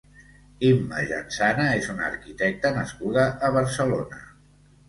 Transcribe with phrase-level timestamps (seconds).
[0.69, 4.25] Imma Jansana és una arquitecta nascuda a Barcelona.